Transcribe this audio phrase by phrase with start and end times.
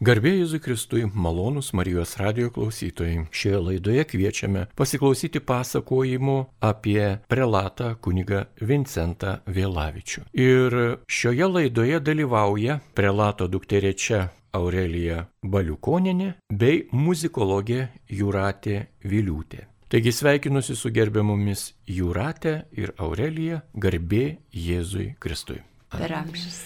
[0.00, 3.26] Garbė Jėzui Kristui, malonus Marijos radio klausytojai.
[3.36, 10.24] Šioje laidoje kviečiame pasiklausyti pasakojimų apie prelatą kunigą Vincentą Vėlavičių.
[10.32, 14.22] Ir šioje laidoje dalyvauja prelato dukterėčia
[14.56, 19.66] Aurelija Baliukoninė bei muzikologė Juratė Viliūtė.
[19.92, 25.60] Taigi sveikinusi su gerbiamomis Jūratė ir Aurelija, garbė Jėzui Kristui.
[25.92, 26.62] Per amžius.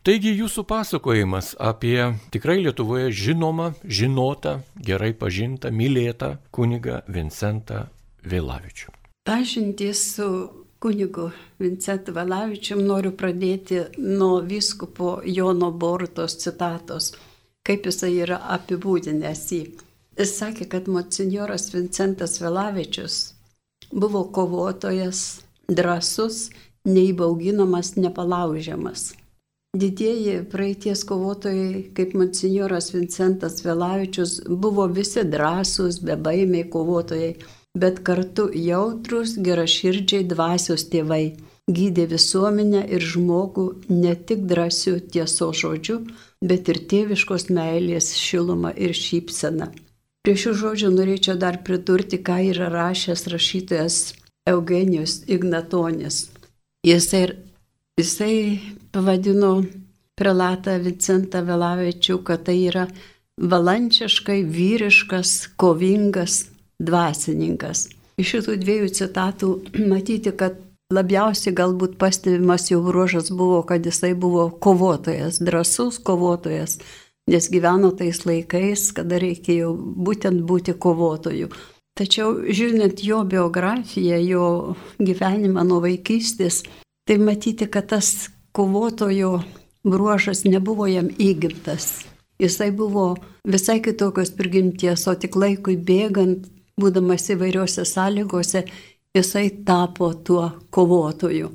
[0.00, 1.98] Taigi jūsų pasakojimas apie
[2.32, 7.82] tikrai Lietuvoje žinomą, žinotą, gerai pažintą, mylėtą kunigą Vincentą
[8.24, 8.94] Vėlavičių.
[9.28, 10.30] Pažintį su
[10.80, 11.26] kunigu
[11.60, 17.12] Vincentu Vėlavičium noriu pradėti nuo vyskupo Jono Bortos citatos,
[17.60, 19.62] kaip jisai yra apibūdinęs jį.
[20.16, 23.20] Jis sakė, kad monsinjoras Vincentas Vėlavičius
[23.92, 26.46] buvo kovotojas, drasus,
[26.88, 29.10] neįbauginamas, nepalaužiamas.
[29.76, 37.36] Didieji praeities kovotojai, kaip monsinjoras Vincentas Vėlavičius, buvo visi drąsūs, bebaimiai kovotojai,
[37.78, 41.36] bet kartu jautrus, geraširdžiai dvasios tėvai,
[41.70, 46.00] gydė visuomenę ir žmogų ne tik drąsių tieso žodžių,
[46.42, 49.70] bet ir tėviškos meilės šilumą ir šypseną.
[50.26, 54.00] Prie šių žodžių norėčiau dar pridurti, ką yra rašęs rašytojas
[54.50, 56.26] Eugenijus Ignatonis.
[56.82, 57.22] Jisai
[58.00, 58.60] Jisai
[58.94, 59.58] pavadino
[60.16, 62.86] prelatą Vicentą Velavičių, kad tai yra
[63.36, 66.46] valančiškai vyriškas, kovingas
[66.80, 67.90] dvasininkas.
[68.16, 69.50] Iš šitų dviejų citatų
[69.92, 70.56] matyti, kad
[70.96, 76.78] labiausiai galbūt pastebimas jo bruožas buvo, kad jisai buvo kovotojas, drasus kovotojas,
[77.28, 81.52] nes gyveno tais laikais, kada reikėjo būtent būti kovotoju.
[82.00, 84.46] Tačiau žiūrint jo biografiją, jo
[84.96, 86.64] gyvenimą nuo vaikystės,
[87.08, 89.40] tai matyti, kad tas kovotojo
[89.84, 92.04] bruožas nebuvo jam įgimtas.
[92.40, 96.46] Jisai buvo visai kitokios prigimties, o tik laikui bėgant,
[96.80, 98.64] būdamas įvairiuose sąlygose,
[99.16, 101.50] jisai tapo tuo kovotoju.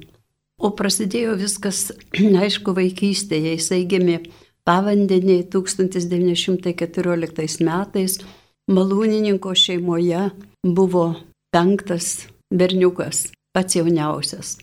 [0.61, 1.91] O prasidėjo viskas,
[2.43, 3.55] aišku, vaikystėje.
[3.57, 4.19] Jisai gimė
[4.67, 8.19] pavandenį 1914 metais.
[8.65, 10.33] Malūnininko šeimoje
[10.65, 11.13] buvo
[11.53, 14.57] penktas berniukas, pats jauniausias.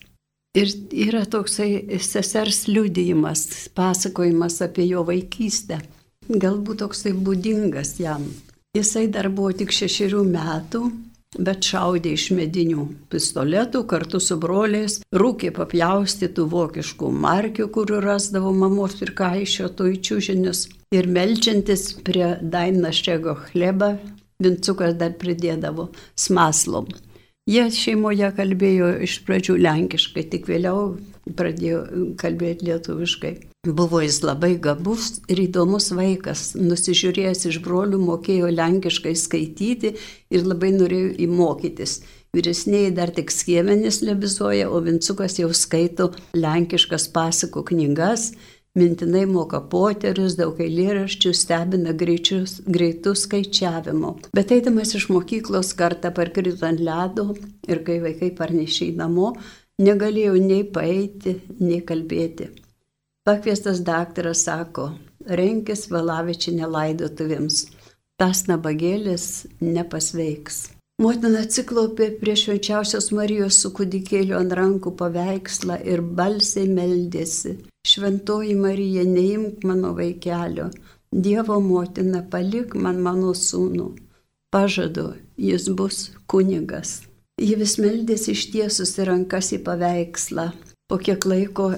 [0.53, 5.79] Ir yra toksai sesers liudijimas, pasakojimas apie jo vaikystę.
[6.29, 8.27] Galbūt toksai būdingas jam.
[8.77, 10.83] Jisai dar buvo tik šešerių metų,
[11.41, 18.99] bet šaudė iš medinių pistoletų kartu su broliais, rūkė papjaustytų vokiškų markių, kurių rasdavo mamos
[19.01, 20.67] ir kaišiotų į čiūžinius.
[20.93, 23.95] Ir melčiantis prie dainaščego chleba,
[24.45, 25.89] vincukas dar pridėdavo
[26.27, 26.93] smaslom.
[27.51, 30.93] Jie šeimoje kalbėjo iš pradžių lenkiškai, tik vėliau
[31.35, 31.81] pradėjo
[32.21, 33.33] kalbėti lietuviškai.
[33.67, 39.95] Buvo jis labai gabus ir įdomus vaikas, nusižiūrėjęs iš brolių, mokėjo lenkiškai skaityti
[40.31, 42.01] ir labai norėjo įmokytis.
[42.33, 48.31] Vyresnėji dar tik skiemenis lebizuoja, o Vincukas jau skaito lenkiškas pasakų knygas
[48.79, 54.15] mintinai moka poterius, daug eilėraščių, stebina greičius, greitus skaičiavimo.
[54.37, 57.33] Bet eidamas iš mokyklos kartą parkrito ant ledo
[57.69, 59.35] ir kai vaikai parnešė į namo,
[59.83, 62.51] negalėjau nei paeiti, nei kalbėti.
[63.29, 64.91] Pakviestas daktaras sako,
[65.39, 67.67] renkis Valavičinė laidotuvėms,
[68.19, 70.65] tas nabagėlis nepasveiks.
[71.01, 77.57] Motina atsiklaupė prie švenčiausios Marijos su kūdikėliu ant rankų paveikslą ir balsiai meldėsi.
[77.89, 80.69] Šventoji Marija, neimk mano vaikelio,
[81.13, 83.89] Dievo motina, palik man mano sūnų.
[84.53, 85.99] Pažadu, jis bus
[86.29, 87.03] kunigas.
[87.41, 90.47] Ji vis meldėsi ištiesusi rankas į paveikslą.
[90.89, 91.73] Po kiek laiko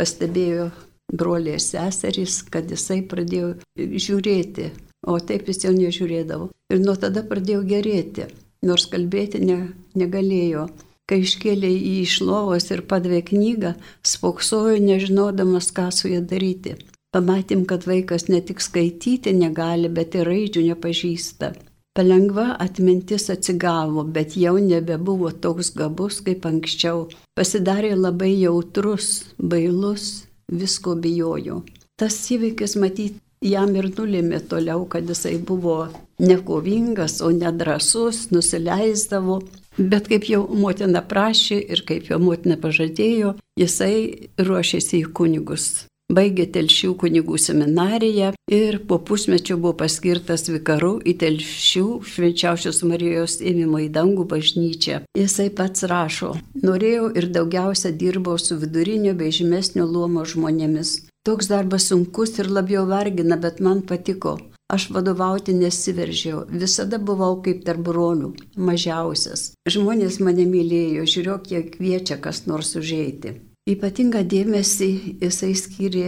[0.00, 0.70] pastebėjo
[1.12, 4.70] broliai ir seserys, kad jisai pradėjo žiūrėti,
[5.04, 6.48] o taip jis jau nežiūrėdavo.
[6.72, 8.30] Ir nuo tada pradėjo gerėti
[8.66, 9.58] nors kalbėti ne,
[9.98, 10.68] negalėjo.
[11.10, 13.74] Kai iškėlė jį iš lovos ir padavė knygą,
[14.06, 16.76] spoksojo nežinodamas, ką su ja daryti.
[17.12, 21.52] Pamatėm, kad vaikas ne tik skaityti negali, bet ir raidžių nepažįsta.
[21.92, 27.10] Palengva atmintis atsigavo, bet jau nebebuvo toks gabus kaip anksčiau.
[27.36, 31.60] Pasidarė labai jautrus, bailus, visko bijojo.
[32.00, 35.88] Tas įvykis matyti jam ir nulėmė toliau, kad jisai buvo
[36.22, 39.42] nekovingas, o nedrasus, nusileisdavo.
[39.78, 45.86] Bet kaip jau motina prašė ir kaip jo motina pažadėjo, jisai ruošėsi į kunigus.
[46.12, 53.80] Baigė Telšių kunigų seminariją ir po pusmečio buvo paskirtas vikaru į Telšių švenčiausios Marijos ėmimo
[53.80, 54.98] į dangų bažnyčią.
[55.16, 60.98] Jisai pats rašo, norėjau ir daugiausia dirbau su vidurinio bei žemesnio luomo žmonėmis.
[61.26, 64.38] Toks darbas sunkus ir labiau vargina, bet man patiko.
[64.72, 69.50] Aš vadovauti nesiveržiau, visada buvau kaip tarp brolių, mažiausias.
[69.68, 73.34] Žmonės mane mylėjo, žiūrėk, kiek kviečia kas nors užeiti.
[73.68, 74.88] Ypatingą dėmesį
[75.20, 76.06] jisai skyrė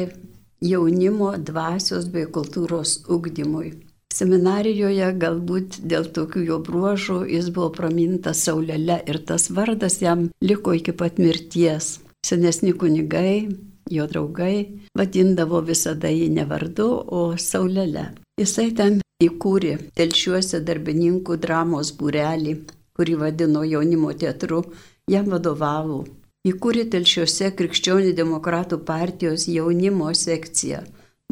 [0.65, 3.75] jaunimo, dvasios bei kultūros ugdymui.
[4.15, 10.75] Seminarijoje galbūt dėl tokių jo bruožų jis buvo pramintas Saulele ir tas vardas jam liko
[10.79, 11.99] iki pat mirties.
[12.25, 13.51] Senesni kunigai,
[13.91, 18.11] jo draugai vadindavo visada jį ne vardu, o Saulele.
[18.41, 22.55] Jisai ten įkūrė telšiuose darbininkų dramos būrelį,
[22.97, 24.63] kurį vadino jaunimo teatru,
[25.11, 26.05] jam vadovavo.
[26.45, 30.83] Įkūrė telšiuose krikščionių demokratų partijos jaunimo sekciją,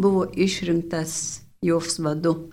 [0.00, 2.50] buvo išrinktas jos vadu.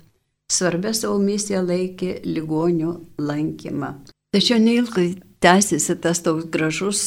[0.50, 3.94] Svarbia savo misiją laikė ligonių lankymą.
[4.34, 5.12] Tačiau neilgai
[5.42, 7.02] tęsiasi tas toks gražus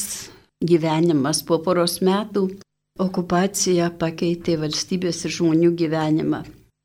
[0.63, 1.43] gyvenimas.
[1.43, 2.47] Po poros metų
[3.01, 6.43] okupacija pakeitė valstybės ir žmonių gyvenimą.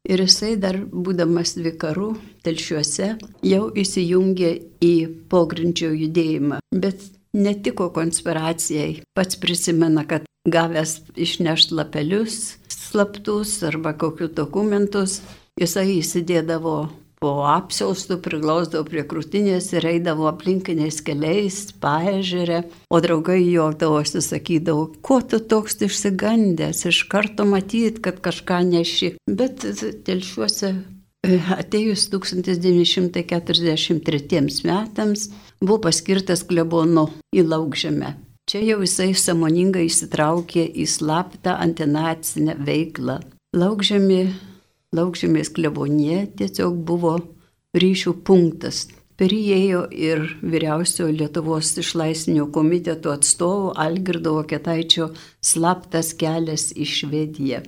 [0.09, 2.15] Ir jisai dar būdamas vikaru
[2.47, 4.95] telšiuose jau įsijungė į
[5.29, 6.63] pogrindžio judėjimą.
[6.73, 7.03] Bet
[7.37, 9.03] netiko konspiracijai.
[9.15, 15.21] Pats prisimena, kad gavęs išnešt lapelius slaptus arba kokius dokumentus,
[15.61, 16.79] jisai įsidėdavo
[17.23, 22.59] po apsiaustų priglausdavo prie krūtinės ir eidavo aplinkiniais keliais, paežerė,
[22.91, 29.09] o draugai juokdavosi, sakydavo, kuo tu toks išsigandęs, iš karto matyt, kad kažką neši.
[29.27, 29.55] Bet
[30.07, 30.77] telšiuose e,
[31.59, 35.21] atėjus 1943 metams
[35.61, 37.05] buvo paskirtas klebonu
[37.35, 38.11] į laukžemę.
[38.49, 43.21] Čia jau jisai samoningai įsitraukė į slaptą antinacinę veiklą.
[43.57, 44.29] Laukžemė
[44.97, 47.17] laukžemės klebonė tiesiog buvo
[47.77, 48.87] ryšių punktas
[49.19, 55.09] Per jį ėjo ir vyriausiojo Lietuvos išlaisvinio komiteto atstovo Algirdo Voketaičio
[55.43, 57.59] slaptas kelias į Švediją.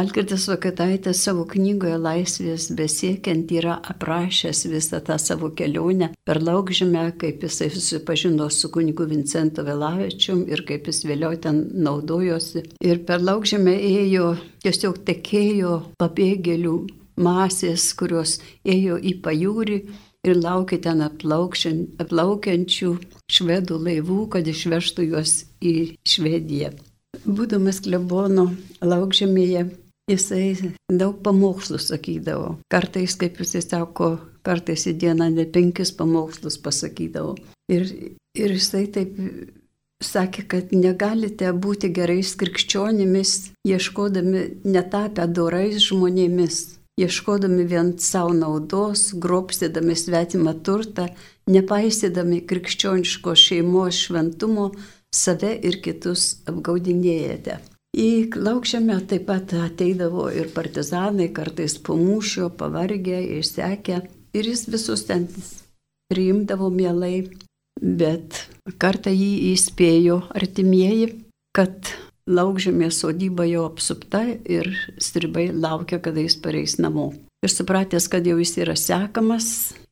[0.00, 7.42] Algirdas Voketaitis savo knygoje Laisvės besiekiant yra aprašęs visą tą savo kelionę per laukžymę, kaip
[7.42, 11.58] jisai susipažino su kunigu Vincentu Velavičium ir kaip jis vėliau ten
[11.88, 12.62] naudojosi.
[12.86, 16.76] Ir per laukžymę ėjo, tiesiog tekėjo pabėgėlių
[17.18, 19.80] masės, kurios ėjo į pajūrį
[20.28, 22.90] ir laukė ten atplaukiančių
[23.30, 25.74] švedų laivų, kad išvežtų juos į
[26.08, 26.72] Švediją.
[27.24, 28.50] Būdamas klebono
[28.80, 29.66] laukžemėje,
[30.10, 32.56] jisai daug pamokslų sakydavo.
[32.72, 34.12] Kartais, kaip jisai sako,
[34.46, 37.36] kartais į dieną ne penkis pamokslus pasakydavo.
[37.72, 37.86] Ir,
[38.38, 39.18] ir jisai taip
[40.00, 49.96] sakė, kad negalite būti gerais krikščionimis, ieškodami netapę dorais žmonėmis ieškodami vien savo naudos, grobstydami
[49.96, 51.08] svetimą turtą,
[51.50, 54.70] nepaisydami krikščioniško šeimos šventumo,
[55.14, 57.58] save ir kitus apgaudinėjate.
[57.98, 63.96] Į laukščiame taip pat ateidavo ir partizanai, kartais po mūšio, pavargę, išsekę,
[64.38, 65.26] ir jis visus ten
[66.10, 67.30] priimdavo mielai,
[67.80, 68.44] bet
[68.78, 71.10] kartą jį įspėjo artimieji,
[71.56, 71.90] kad
[72.30, 74.70] laukžėmės sodyba jau apsupta ir
[75.02, 77.10] stribai laukia, kada jis pareis namo.
[77.40, 79.46] Ir supratęs, kad jau jis yra sekamas,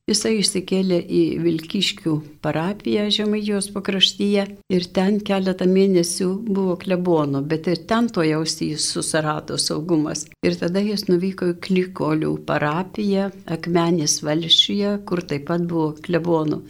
[0.08, 2.14] jisai išsikėlė į Vilkiškių
[2.44, 4.44] parapiją Žemaijos pakraštyje
[4.74, 10.26] ir ten keletą mėnesių buvo klebono, bet ir ten to jausti jis susirado saugumas.
[10.44, 16.62] Ir tada jis nuvyko į Klikolių parapiją, Akmenės valšyje, kur taip pat buvo klebono.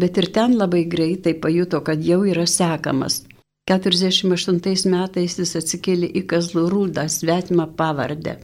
[0.00, 3.22] Bet ir ten labai greitai pajuto, kad jau yra sekamas.
[3.70, 8.36] 48 metais jis atsikėlė į Kazlų rūdą svetimą pavardę.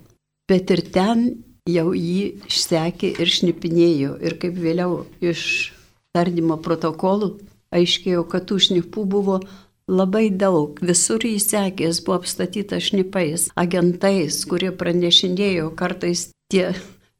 [0.49, 1.27] Bet ir ten
[1.69, 4.17] jau jį išsekė ir šnipinėjo.
[4.25, 5.43] Ir kaip vėliau iš
[6.17, 7.35] tardymo protokolų
[7.75, 9.41] aiškėjo, kad tų šnipų buvo
[9.91, 10.81] labai daug.
[10.83, 16.71] Visur jį sekė, jis buvo apstatytas šnipais, agentais, kurie pranešinėjo kartais tie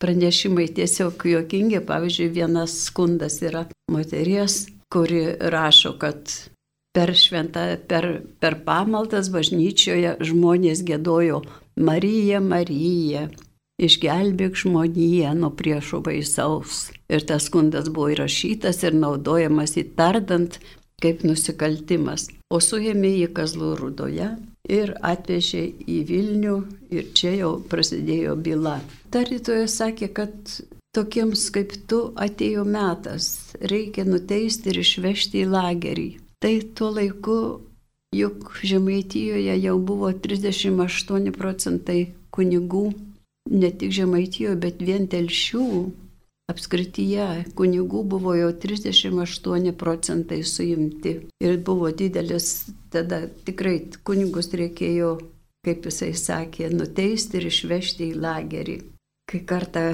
[0.01, 1.83] pranešimai tiesiog juokingi.
[1.87, 6.33] Pavyzdžiui, vienas skundas yra moteries, kuri rašo, kad
[6.97, 8.07] per šventą, per,
[8.43, 11.43] per pamaldas bažnyčioje žmonės gėdojo
[11.79, 13.29] Marija, Marija,
[13.81, 16.91] išgelbėk žmoniją nuo priešo baisaus.
[17.09, 20.59] Ir tas skundas buvo įrašytas ir naudojamas įtardant
[21.01, 22.29] kaip nusikaltimas.
[22.53, 24.35] O suėmė į Kazlų rudoje
[24.69, 26.57] ir atvežė į Vilnių
[26.93, 28.81] ir čia jau prasidėjo byla.
[29.15, 30.57] Tarytojas sakė, kad
[30.95, 36.11] tokiems kaip tu atėjo metas, reikia nuteisti ir išvežti į lagerį.
[36.41, 37.39] Tai tuo laiku
[38.17, 42.01] juk Žemaitijoje jau buvo 38 procentai
[42.35, 42.85] kunigų,
[43.51, 45.67] ne tik Žemaitijoje, bet vien telšių
[46.51, 47.27] apskrityje
[47.59, 51.19] kunigų buvo jau 38 procentai suimti.
[51.45, 55.19] Ir buvo didelis, tada tikrai kunigus reikėjo
[55.67, 58.77] kaip jisai sakė, nuteisti ir išvežti į lagerį.
[59.29, 59.85] Kai kartą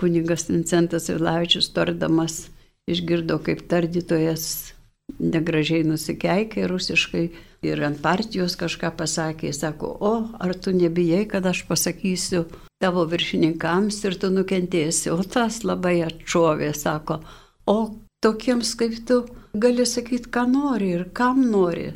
[0.00, 2.44] kuningas Vincentas Vilavičius tardamas
[2.90, 4.75] išgirdo, kaip tardytojas
[5.18, 7.24] negražiai nusikeikė rusiškai
[7.66, 12.44] ir ant partijos kažką pasakė, sako, o ar tu nebijai, kad aš pasakysiu
[12.82, 17.20] tavo viršininkams ir tu nukentėsi, o tas labai atšovė, sako,
[17.66, 17.78] o
[18.24, 19.22] tokiems kaip tu
[19.56, 21.92] gali sakyti, ką nori ir kam nori,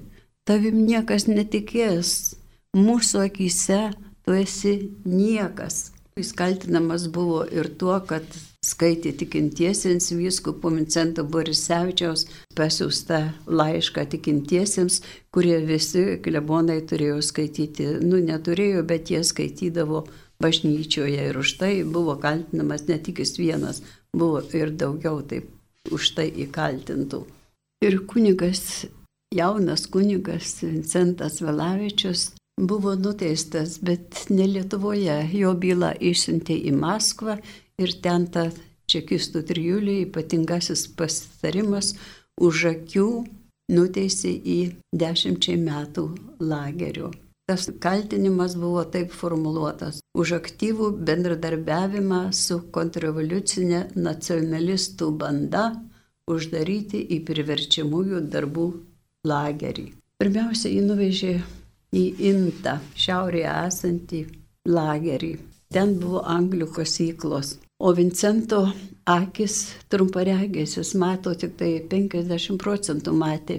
[0.49, 2.37] tavim niekas netikės,
[2.77, 3.83] mūsų akise
[4.25, 4.75] tu esi
[5.05, 5.91] niekas.
[6.19, 8.25] Jis kaltinamas buvo ir tuo, kad
[8.65, 12.27] skaitė tikintiesiems vyskupo Vincento Borisevičiaus
[12.59, 15.01] pasiūstą laišką tikintiesiems,
[15.33, 17.89] kurie visi klebonai turėjo skaityti.
[18.05, 20.05] Nu, neturėjo, bet jie skaitydavo
[20.41, 25.49] bažnyčioje ir už tai buvo kaltinamas ne tik jis vienas, buvo ir daugiau taip
[25.93, 27.25] už tai įkaltintų.
[27.81, 28.85] Ir kunigas,
[29.33, 35.17] jaunas kunigas Vincentas Velavičius buvo nuteistas, bet ne Lietuvoje.
[35.33, 37.39] Jo bylą išsiuntė į Maskvą
[37.83, 38.49] ir ten ta
[38.91, 41.95] čekistų trijulė ypatingasis pasitarimas
[42.41, 43.09] už akių
[43.71, 44.61] nuteisė į
[45.03, 46.07] dešimčiai metų
[46.43, 47.11] lagerio.
[47.51, 55.65] Tas kaltinimas buvo taip formuluotas- už aktyvų bendradarbiavimą su kontrrevoliucinė nacionalistų banda
[56.31, 58.67] uždaryti į priverčiamųjų darbų
[59.27, 59.87] lagerį.
[60.21, 61.35] Pirmiausia, jį nuvežė
[61.97, 64.21] į Intą, šiaurėje esantį
[64.69, 65.33] lagerį.
[65.75, 67.57] Ten buvo anglių kasyklos.
[67.81, 68.67] O Vincento
[69.09, 69.55] akis
[69.89, 73.57] trumparegės, jis mato tik tai 50 procentų matė.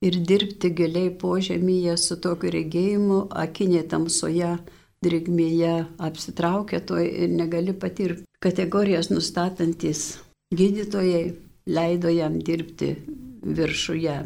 [0.00, 4.54] Ir dirbti giliai požemyje su tokiu regėjimu, akinė tamsoje,
[5.04, 5.74] drėgmėje
[6.08, 8.24] apsitraukia to ir negali patirti.
[8.40, 10.20] Kategorijas nustatantis
[10.54, 11.34] gydytojai
[11.68, 12.94] leido jam dirbti
[13.42, 14.16] viršuje.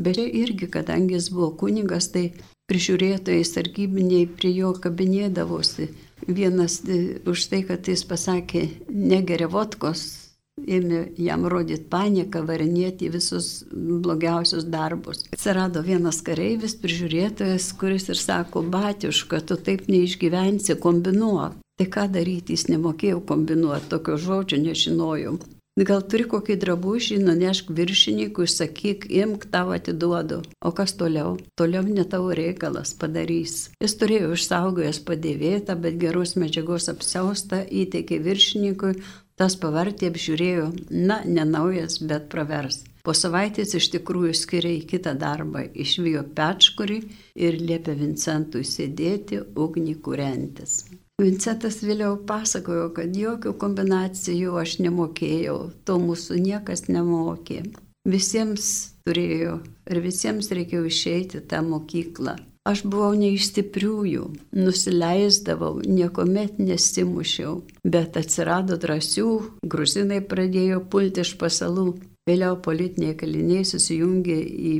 [0.00, 2.30] Bet čia irgi, kadangi jis buvo kunigas, tai
[2.70, 5.90] prižiūrėtojai, sargybiniai prie jo kabinėdavosi.
[6.26, 13.64] Vienas e, už tai, kad jis pasakė negeria vodkos, ėmė jam rodyti paniką, varinėti visus
[13.72, 15.24] blogiausius darbus.
[15.32, 21.56] Atsirado vienas kareivis, prižiūrėtojas, kuris ir sako, batiuška, tu taip neišgyvensi, kombinuok.
[21.80, 25.40] Tai ką daryti, jis nemokėjo kombinuoti, tokio žodžio nežinojom.
[25.80, 30.42] Gal turi kokį drabužį, nunešk viršininkui, sakyk, imk tavo atiduodu.
[30.60, 31.38] O kas toliau?
[31.56, 33.70] Toliau ne tavo reikalas padarys.
[33.80, 38.92] Jis turėjo išsaugojęs padėvėtą, bet geros medžiagos apsiaustą, įteikė viršininkui,
[39.40, 42.82] tas pavartė apžiūrėjo, na, ne naujas, bet pravers.
[43.00, 47.00] Po savaitės iš tikrųjų skiria į kitą darbą, išvijo pečkurį
[47.40, 50.82] ir liepė Vincentui sėdėti ugnį kuriantis.
[51.20, 57.60] Vincentas vėliau pasakojo, kad jokių kombinacijų aš nemokėjau, to mūsų niekas nemokė.
[58.08, 58.70] Visiems
[59.04, 59.58] turėjo
[59.90, 62.38] ir visiems reikėjo išeiti tą mokyklą.
[62.70, 64.24] Aš buvau ne iš stipriųjų,
[64.56, 69.30] nusileisdavau, niekuomet nesimušiau, bet atsirado drąsių,
[69.64, 71.94] gruzinai pradėjo pulti iš pasalų.
[72.28, 74.74] Vėliau politiniai kaliniai susijungė į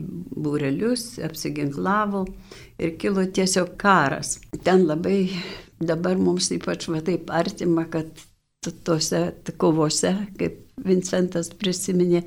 [0.45, 2.27] būrelius, apsiginklavo
[2.79, 4.37] ir kilo tiesiog karas.
[4.65, 5.25] Ten labai
[5.81, 8.09] dabar mums ypač va taip artima, kad
[8.85, 12.23] tose kovose, kaip Vincentas prisiminė,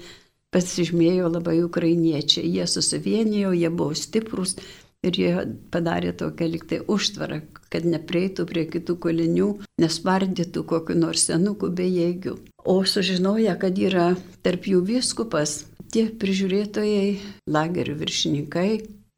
[0.54, 2.46] pasižymėjo labai ukrainiečiai.
[2.46, 4.56] Jie susivienijo, jie buvo stiprus
[5.04, 5.32] ir jie
[5.74, 7.42] padarė tokią liktai užtvarą,
[7.74, 9.50] kad nepreitų prie kitų kalinių,
[9.82, 12.38] nespardytų kokiu nors senukų bejėgių.
[12.64, 14.14] O sužinoję, kad yra
[14.46, 17.18] tarp jų viskupas, tie prižiūrėtojai,
[17.52, 18.70] lagerių viršininkai,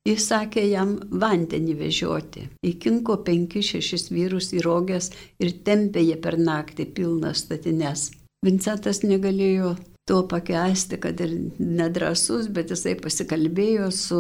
[0.06, 2.44] Jis sakė jam vandenį vežioti.
[2.70, 5.10] Įkinko penki šešis vyrus į rogės
[5.42, 8.12] ir tempė jie per naktį pilnas statines.
[8.46, 9.74] Vincentas negalėjo
[10.06, 14.20] to pakęsti, kad ir nedrasus, bet jisai pasikalbėjo su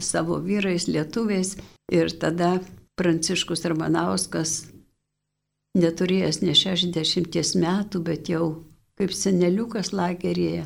[0.00, 1.58] savo vyrais lietuviais
[1.92, 2.54] ir tada
[2.96, 4.54] Pranciškus Ramanauskas,
[5.76, 8.46] neturėjęs ne 60 metų, bet jau
[9.00, 10.64] kaip seneliukas lagerėje,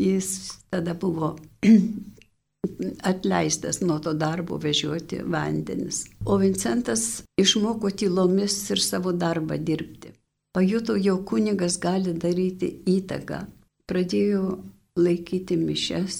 [0.00, 0.32] jis
[0.72, 1.36] tada buvo
[3.02, 6.04] atleistas nuo to darbo vežioti vandenis.
[6.24, 10.12] O Vincentas išmoko tylomis ir savo darbą dirbti.
[10.52, 13.44] Pajuto, jau kunigas gali daryti įtaką.
[13.88, 14.58] Pradėjo
[14.96, 16.16] laikyti mišes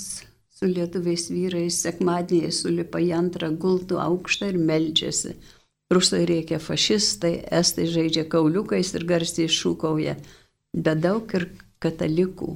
[0.56, 5.37] su lietuviais vyrais, sekmadienį sulipa į antrą gultų aukštą ir meldžiasi.
[5.92, 10.16] Rusai reikia fašistai, estai žaidžia kauliukais ir garsiai šūkauja,
[10.72, 11.50] bet daug ir
[11.84, 12.54] katalikų,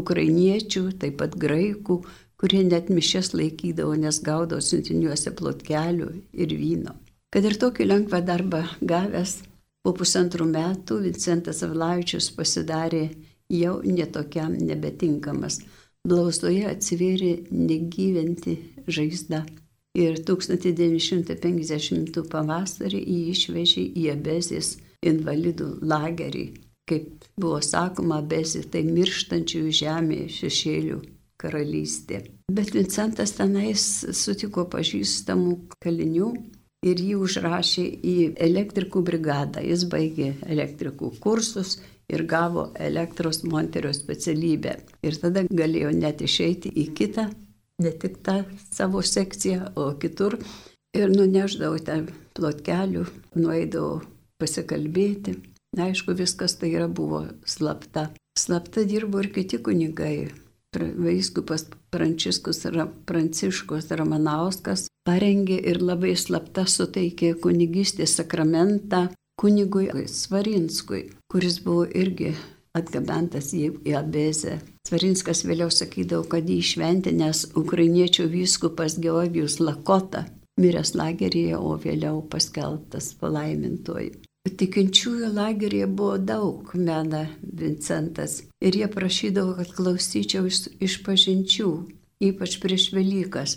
[0.00, 1.98] ukrainiečių, taip pat graikų,
[2.38, 6.94] kurie net mišes laikydavo, nes gaudavo siuntiniuose plotkelių ir vyno.
[7.34, 9.42] Kad ir tokį lengvą darbą gavęs,
[9.82, 13.08] po pusantrų metų Vincentas Avlavičius pasidarė
[13.52, 15.60] jau netokiam nebetinkamas.
[16.08, 18.54] Blausoje atsivėrė negyventi
[18.86, 19.42] žaizda
[19.98, 26.46] ir 1950 pavasarį jį išvežė į Abezės invalidų lagerį.
[26.88, 31.02] Kaip buvo sakoma, Abezė tai mirštančių žemė šešėlių
[31.40, 32.22] karalystė.
[32.52, 33.82] Bet Vincentas tenais
[34.16, 36.32] sutiko pažįstamų kalinių
[36.86, 38.16] ir jį užrašė į
[38.48, 39.62] elektrikų brigadą.
[39.64, 41.78] Jis baigė elektrikų kursus
[42.08, 44.78] ir gavo elektros monterio specialybę.
[45.04, 47.28] Ir tada galėjo net išeiti į kitą,
[47.82, 48.40] ne tik tą
[48.70, 50.38] savo sekciją, o kitur.
[50.96, 53.04] Ir nuneždavau ten plotkelių,
[53.36, 54.00] nueidavau
[54.40, 55.36] pasikalbėti.
[55.76, 58.08] Na, aišku, viskas tai yra buvo slapta.
[58.38, 60.30] Slapta dirbo ir kiti kunigai.
[60.76, 62.66] Vaiskupas Pranciškus,
[63.08, 69.06] Pranciškus Ramanauskas parengė ir labai slapta suteikė kunigystės sakramentą
[69.40, 72.34] kunigui Svarinskui, kuris buvo irgi
[72.76, 74.58] atgabentas į, į Abezę.
[74.84, 80.26] Svarinskas vėliau sakydavo, kad jį šventinęs ukrainiečių vyskupas Georgijus Lakota,
[80.60, 84.27] miręs lageryje, o vėliau paskelbtas palaimintoju.
[84.60, 91.70] Tikinčiųjų lageryje buvo daug, mena Vincentas, ir jie prašydavo, kad klausyčiau iš, iš pažinčių,
[92.30, 93.56] ypač prieš Velykas,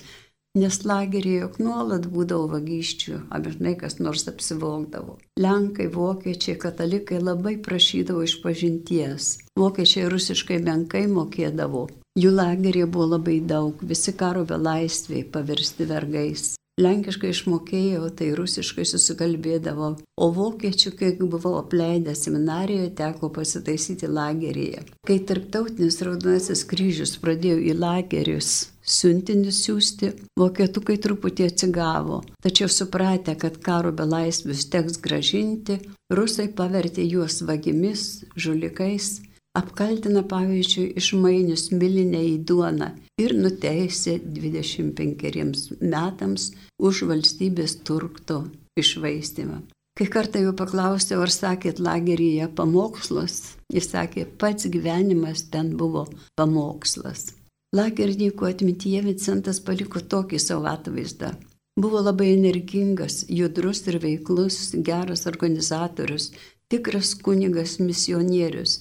[0.58, 5.18] nes lageryje juk nuolat būdavo vagysčių, abirnai kas nors apsivogdavo.
[5.40, 9.32] Lenkai, vokiečiai, katalikai labai prašydavo iš pažinties.
[9.60, 11.88] Vokiečiai rusiškai menkai mokėdavo.
[12.20, 16.50] Jų lageryje buvo labai daug, visi karo belaisviai pavirsti vergais.
[16.80, 24.86] Lenkiškai išmokėjau, tai rusiškai susikalbėdavo, o vokiečių, kai buvau apleidęs seminarijoje, teko pasitaisyti lageryje.
[25.08, 28.54] Kai tarptautinis raudonasis kryžius pradėjo į lagerius
[28.92, 32.22] siuntinius siūsti, vokietukai truputį atsigavo.
[32.44, 35.80] Tačiau supratę, kad karo belaisvius teks gražinti,
[36.12, 39.20] rusai pavertė juos vagimis, žulikais
[39.58, 42.88] apkaltina pavyzdžiui išmainius milinę į duoną
[43.20, 48.46] ir nuteisė 25 metams už valstybės turkto
[48.80, 49.60] išvaistymą.
[50.00, 56.06] Kai kartą jau paklausiau, ar sakėt lageryje pamokslas, jis sakė, pats gyvenimas ten buvo
[56.40, 57.34] pamokslas.
[57.76, 61.34] Lagerininkų atmintyje Vincentas paliko tokį savo atvaizdą.
[61.80, 66.32] Buvo labai energingas, judrus ir veiklus, geras organizatorius,
[66.72, 68.80] tikras kunigas misionierius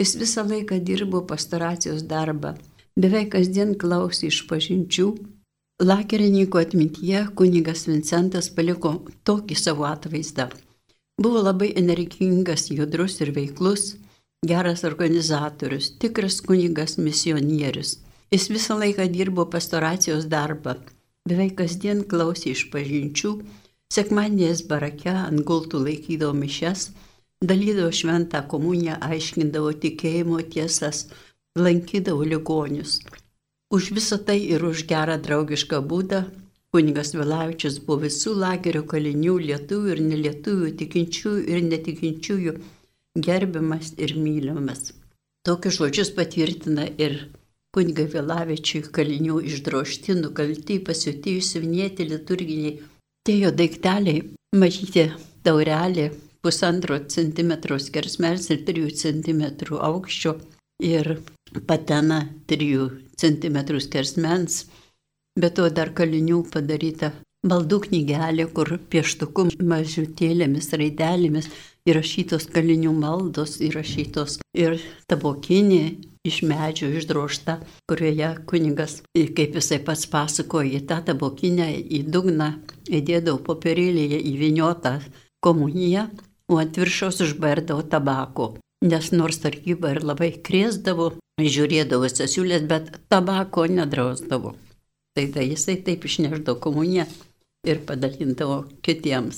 [0.00, 2.50] Jis visą laiką dirbo pastoracijos darbą,
[3.00, 5.06] beveik kasdien klausė iš pažinčių.
[5.90, 8.92] Lakerininko atmintyje kunigas Vincentas paliko
[9.28, 10.50] tokį savo atvaizdą.
[11.20, 13.94] Buvo labai energingas, judrus ir veiklus,
[14.44, 17.96] geras organizatorius, tikras kunigas misionierius.
[18.32, 20.76] Jis visą laiką dirbo pastoracijos darbą,
[21.28, 23.32] beveik kasdien klausė iš pažinčių,
[23.96, 26.90] sekmadieniais barake ant gultų laikydavo mišes,
[27.44, 31.06] dalydavo šventą komuniją, aiškindavo tikėjimo tiesas,
[31.58, 33.00] lankydavo ligonius.
[33.70, 36.24] Už visą tai ir už gerą draugišką būdą
[36.76, 42.52] kunigas Vilavičius buvo visų lagerio kalinių, lietuvių ir nelietuvių, tikinčiųjų ir netikinčiųjų
[43.26, 44.90] gerbiamas ir mylimas.
[45.46, 47.16] Tokius žodžius patvirtina ir
[47.72, 52.76] kunigai Vilavičiui kalinių išdrošti, nukalti, pasiūti, išsivinėti liturginiai.
[53.24, 54.26] Tie jo daikteliai,
[54.60, 55.08] mažyti
[55.46, 56.10] taurelė,
[56.46, 59.42] pusantro centimetro skersmens ir 3 cm
[59.90, 60.36] aukščio
[60.86, 61.16] ir
[61.66, 64.66] patena 3 cm skersmens,
[65.40, 67.10] bet to dar kalinių padaryta
[67.46, 71.48] maldų knygelė, kur pieštuku mažutėlėmis raidelėmis
[71.90, 74.78] įrašytos kalinių maldos, įrašytos ir
[75.10, 75.82] tabokinė
[76.26, 82.52] iš medžio išdrošta, kurioje kunigas, kaip jisai pats pasakoja, tą tabokinę į dugną
[82.90, 84.96] įdėdavo popierėlėje įviniotą
[85.46, 86.08] komuniją
[86.52, 88.46] o ant viršaus užbardavo tabako.
[88.84, 91.06] Nes nors tarkyba ir labai krėsdavo,
[91.40, 94.50] žiūrėdavo sesiulės, bet tabako nedrausdavo.
[95.16, 97.04] Tai tai jisai taip išneždavo komuniją
[97.66, 99.36] ir padalindavo kitiems.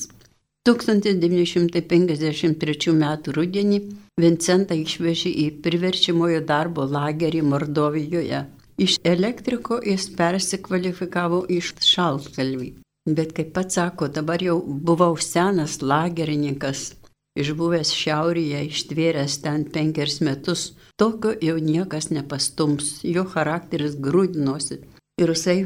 [0.69, 3.05] 1953 m.
[3.37, 3.79] rudenį
[4.21, 8.41] Vincentą išvežė į priverčiamojo darbo lagerį Mordovijoje.
[8.79, 12.69] Iš elektriko jis persikvalifikavo iš šaltkalvį.
[13.09, 16.98] Bet kaip pats sako, dabar jau buvau senas lagerininkas,
[17.39, 20.71] išbuvęs šiaurėje, ištvėręs ten penkerius metus,
[21.01, 24.83] tokio jau niekas nepastums, jo charakteris grūdinosi.
[25.19, 25.59] Ir jisai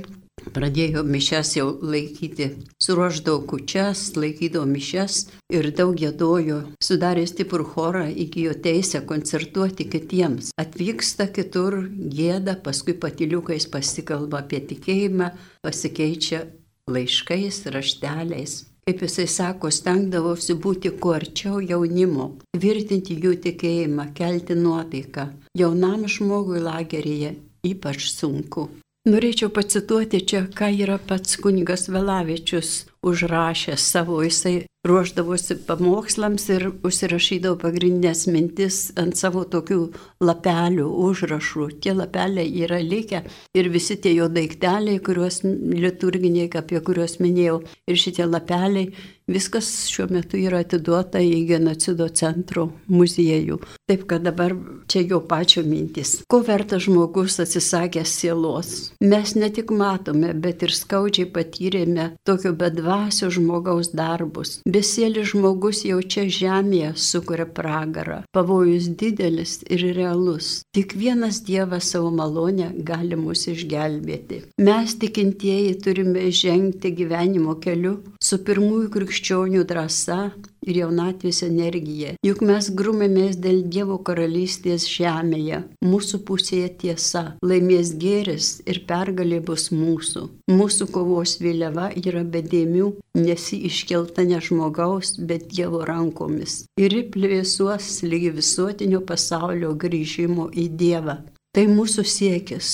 [0.52, 2.48] pradėjo mišes jau laikyti,
[2.82, 5.18] suruoždavo kučias, laikydavo mišes
[5.54, 10.50] ir daug gėdojo, sudarė stiprų chorą, įgyjo teisę koncertuoti kitiems.
[10.60, 11.82] Atvyksta kitur,
[12.16, 15.32] gėda, paskui patiliukais pasikalba apie tikėjimą,
[15.62, 16.46] pasikeičia
[16.90, 25.28] laiškais, rašteliais kaip jisai sako, stengdavosi būti kuo arčiau jaunimo, tvirtinti jų tikėjimą, kelti nuotaiką.
[25.58, 28.68] Jaunam žmogui lageryje ypač sunku.
[29.06, 37.60] Norėčiau pacituoti čia, ką yra pats kunigas Velavičius užrašęs savo, jisai ruoždavosi pamokslams ir užsirašydavo
[37.62, 39.78] pagrindinės mintis ant savo tokių
[40.26, 41.68] lapelių, užrašų.
[41.84, 43.22] Tie lapeliai yra likę
[43.54, 48.90] ir visi tie jo daikteliai, kuriuos liturginiai, apie kuriuos minėjau, ir šitie lapeliai,
[49.30, 53.60] viskas šiuo metu yra atiduota į genocido centro muziejų.
[53.86, 54.56] Taip kad dabar
[54.90, 56.16] čia jo pačio mintis.
[56.26, 58.74] Ko vertas žmogus atsisakęs sielos?
[58.98, 65.98] Mes ne tik matome, bet ir skaudžiai patyrėme tokio bedvasio žmogaus darbus Besėlis žmogus jau
[66.12, 68.22] čia žemėje sukuria pragarą.
[68.32, 70.62] Pavojus didelis ir realus.
[70.72, 74.38] Tik vienas Dievas savo malonę gali mus išgelbėti.
[74.68, 80.20] Mes tikintieji turime žengti gyvenimo keliu su pirmųjų krikščionių drąsa
[80.66, 82.14] ir jaunatvės energija.
[82.26, 85.62] Juk mes grumėmės dėl Dievo karalystės žemėje.
[85.84, 87.24] Mūsų pusėje tiesa.
[87.44, 90.28] Laimės gėris ir pergalė bus mūsų.
[90.52, 96.62] Mūsų kovos vėliava yra bedėmių, nesi iškelta ne žmogaus, bet Dievo rankomis.
[96.80, 101.20] Ir plėsuos lygi visuotinio pasaulio grįžimo į Dievą.
[101.52, 102.72] Tai mūsų siekis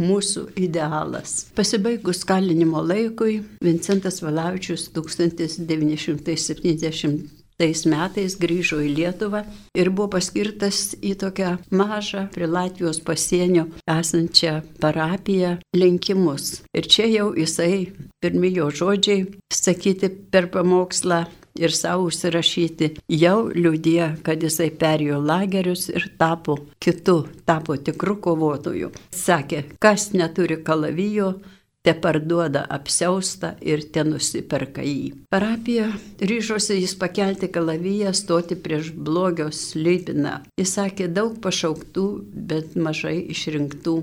[0.00, 1.46] mūsų idealas.
[1.56, 9.44] Pasibaigus kalinimo laikui, Vincentas Valavičius 1970 tais metais grįžo į Lietuvą
[9.78, 16.62] ir buvo paskirtas į tokią mažą prie Latvijos pasienio esančią parapiją lenkimus.
[16.74, 21.22] Ir čia jau jisai, pirmi jo žodžiai, sakyti per pamokslą,
[21.58, 28.92] ir savo užsirašyti, jau liūdė, kad jisai perėjo lagerius ir tapo kitu, tapo tikru kovotoju.
[29.14, 31.34] Sakė, kas neturi kalavijo,
[31.82, 35.24] te parduoda apseustą ir te nusiperka jį.
[35.34, 35.88] Parapija
[36.22, 40.38] ryžosi jis pakelti kalaviją, stoti prieš blogio slypiną.
[40.60, 42.06] Jis sakė daug pašauktų,
[42.50, 43.96] bet mažai išrinktų.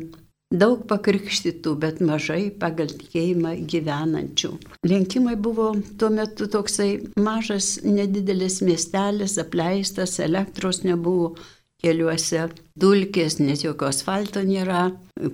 [0.50, 4.50] Daug pakrikštytų, bet mažai pagal tikėjimą gyvenančių.
[4.90, 11.36] Linkimai buvo tuo metu toksai mažas, nedidelis miestelis, apleistas, elektros nebuvo
[11.84, 12.48] keliuose,
[12.82, 14.88] dulkės, nes jokio asfalto nėra,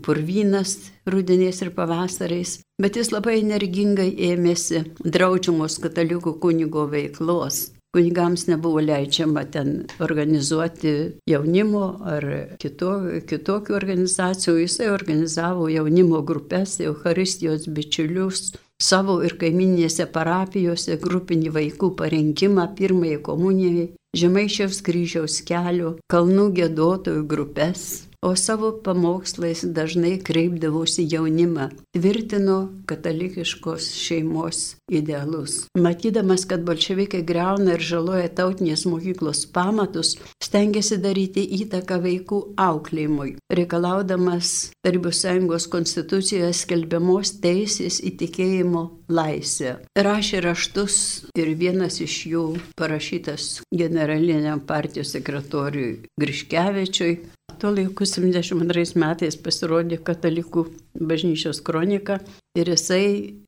[0.03, 0.75] purvynas
[1.07, 2.59] rudeniais ir pavasariais.
[2.75, 9.71] Bet jis labai energingai ėmėsi draudžiamos katalikų kunigo veiklos kunigams nebuvo leidžiama ten
[10.03, 10.93] organizuoti
[11.31, 12.27] jaunimo ar
[12.59, 12.91] kito,
[13.29, 14.59] kitokių organizacijų.
[14.65, 18.49] Jisai organizavo jaunimo grupės, Euharistijos bičiulius,
[18.81, 28.05] savo ir kaiminėse parapijose grupinį vaikų parengimą pirmąjį komunijai, Žemaičiaus kryžiaus kelio, kalnų gėdotojų grupės
[28.25, 32.57] o savo pamokslais dažnai kreipdavosi jaunimą, tvirtino
[32.89, 35.67] katalikiškos šeimos idealus.
[35.77, 44.55] Matydamas, kad bolševikai greuna ir žaloja tautinės mokyklos pamatus, stengiasi daryti įtaką vaikų auklėjimui, reikalaudamas
[44.85, 49.71] Tarybų sąjungos konstitucijoje skelbiamos teisės įtikėjimo laisvę.
[49.97, 50.97] Rašė raštus
[51.37, 52.43] ir vienas iš jų
[52.77, 57.17] parašytas generaliniam partijos sekretoriui Griškevičiui,
[57.59, 60.65] Tuo laiku 72 metais pasirodė katalikų
[60.99, 62.17] bažnyčios kronika
[62.57, 63.05] ir jisai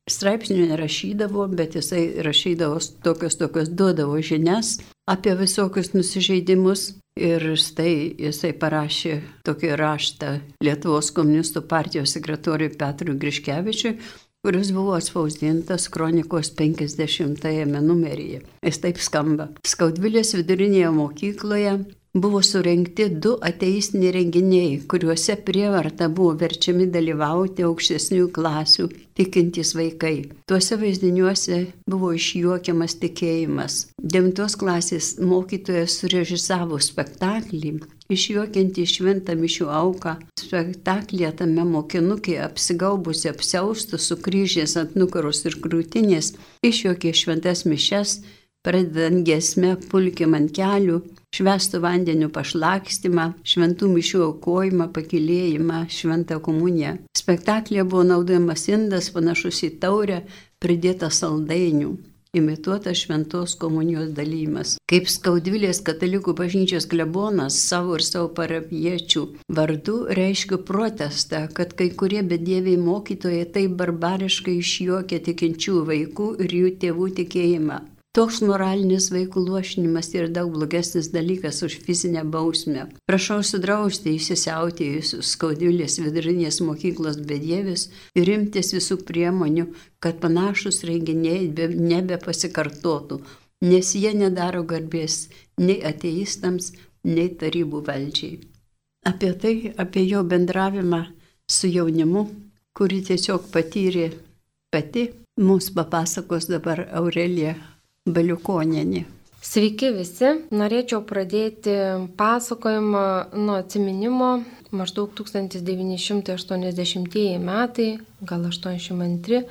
[0.08, 6.94] straipsnių nerašydavo, bet jisai rašydavo tokios tokios, duodavo žinias apie visokius nusižeidimus.
[7.18, 10.28] Ir štai jisai parašė tokį raštą
[10.62, 13.96] Lietuvos komunistų partijos sekretoriui Petrui Griškevičiui,
[14.48, 18.38] kuris buvo atspausdintas kronikos 50-ame numeryje.
[18.64, 19.50] Jis taip skamba.
[19.68, 21.74] Skaudvilės vidurinėje mokykloje
[22.16, 28.88] buvo surenkti du ateistiniai renginiai, kuriuose prievarta buvo verčiami dalyvauti aukštesnių klasių
[29.20, 30.14] tikintys vaikai.
[30.48, 33.78] Tuose vaizdiniuose buvo išjuokiamas tikėjimas.
[34.00, 37.76] Devintos klasės mokytojas surežisavo spektaklį,
[38.12, 40.16] išjuokianti šventą mišių auką.
[40.40, 46.32] Spektaklėje tame mokinukė apsigaubusi apsiaustų su kryžiais ant nukaros ir krūtinės,
[46.64, 48.18] išjuokė šventas mišes,
[48.64, 51.02] pradedant gesme pulkim ant kelių,
[51.36, 56.96] švestų vandeniu pašlakstymą, šventų mišių aukojimą, pakilėjimą, šventą komuniją.
[57.22, 60.22] Spektaklėje buvo naudojamas indas panašus į taurę,
[60.62, 61.96] pridėta saldainių
[62.36, 64.76] imituotas šventos komunijos dalymas.
[64.90, 69.24] Kaip skaudvilės katalikų bažnyčios klebonas savo ir savo parapiečių
[69.58, 76.74] vardu reiškiu protestą, kad kai kurie bedieviai mokytojai taip barbariškai išjuokia tikinčių vaikų ir jų
[76.84, 77.80] tėvų tikėjimą.
[78.18, 82.88] Toks moralinis vaikų lošinimas yra daug blogesnis dalykas už fizinę bausmę.
[83.06, 87.86] Prašau sudrausti įsisiautėjusius skaudulės vidurinės mokyklos bedievis
[88.18, 89.68] ir imtis visų priemonių,
[90.02, 91.46] kad panašus renginiai
[91.92, 93.20] nebepasikartotų,
[93.70, 95.28] nes jie nedaro garbės
[95.62, 96.72] nei ateistams,
[97.06, 98.42] nei tarybų valdžiai.
[99.06, 101.04] Apie tai, apie jo bendravimą
[101.46, 102.26] su jaunimu
[102.78, 104.04] kuri tiesiog patyrė
[104.70, 105.08] pati,
[105.42, 107.56] mums papasakos dabar Aurelija
[108.08, 109.04] Baliukonienė.
[109.38, 111.70] Sveiki visi, norėčiau pradėti
[112.18, 114.42] pasakojimą nuo atsiminimo
[114.74, 119.44] maždaug 1980 metai, gal 82,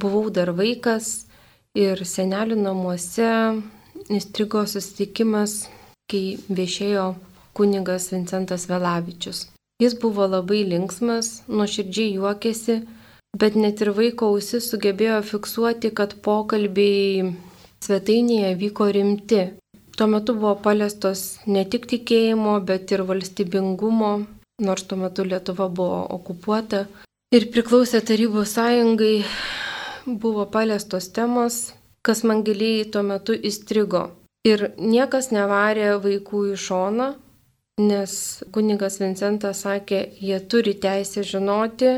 [0.00, 1.26] buvau dar vaikas
[1.76, 3.62] ir senelių namuose
[4.12, 5.68] įstrigo susitikimas,
[6.08, 7.14] kai viešėjo
[7.56, 9.46] kunigas Vincentas Velavičius.
[9.82, 12.80] Jis buvo labai linksmas, nuoširdžiai juokėsi,
[13.36, 17.34] bet net ir vaiko ausis sugebėjo fiksuoti, kad pokalbiai
[17.84, 19.42] svetainėje vyko rimti.
[19.96, 24.12] Tuo metu buvo paliestos ne tik tikėjimo, bet ir valstybingumo,
[24.60, 26.84] nors tuo metu Lietuva buvo okupuota
[27.34, 29.24] ir priklausė Tarybų sąjungai,
[30.06, 31.72] buvo paliestos temos,
[32.06, 34.10] kas man giliai tuo metu įstrigo.
[34.46, 37.08] Ir niekas nevarė vaikų į šoną,
[37.82, 38.12] nes
[38.54, 41.96] kunigas Vincentas sakė, jie turi teisę žinoti,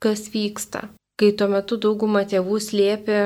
[0.00, 0.88] kas vyksta.
[1.20, 3.20] Kai tuo metu dauguma tėvų slėpė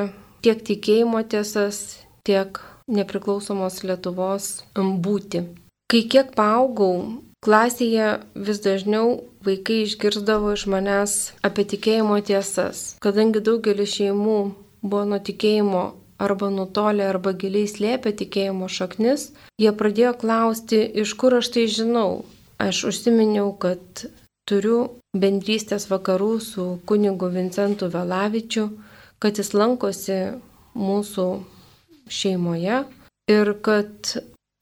[0.45, 5.45] tiek tikėjimo tiesas, tiek nepriklausomos Lietuvos būti.
[5.89, 13.97] Kai kiek paaugau, klasėje vis dažniau vaikai išgirdavo iš manęs apie tikėjimo tiesas, kadangi daugelis
[13.97, 14.39] šeimų
[14.85, 15.85] buvo nuo tikėjimo
[16.25, 19.31] arba nutolę, arba giliai slėpę tikėjimo šaknis,
[19.61, 22.25] jie pradėjo klausti, iš kur aš tai žinau.
[22.63, 24.07] Aš užsiminiau, kad
[24.49, 24.79] turiu
[25.17, 28.69] bendrystės vakarų su kunigu Vincentu Velavičiu,
[29.25, 30.19] kad jis lankosi
[30.77, 31.29] mūsų
[32.13, 32.83] šeimoje
[33.33, 34.11] ir kad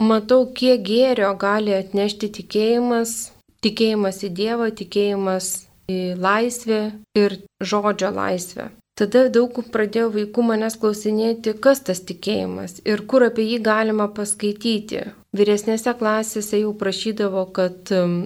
[0.03, 3.33] matau, kiek gėrio gali atnešti tikėjimas,
[3.65, 5.51] tikėjimas į Dievą, tikėjimas
[5.91, 6.85] į laisvę
[7.19, 8.71] ir žodžio laisvę.
[8.99, 15.07] Tada daug pradėjo vaikų manęs klausinėti, kas tas tikėjimas ir kur apie jį galima paskaityti.
[15.35, 18.19] Vyresnėse klasėse jau prašydavo, kad um,